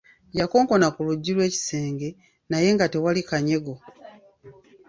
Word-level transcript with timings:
Yakonkona 0.39 0.87
ku 0.95 0.99
luggi 1.07 1.31
lw'ekisenge 1.35 2.09
naye 2.49 2.67
nga 2.75 2.85
tewali 2.93 3.21
kanyego. 3.29 3.75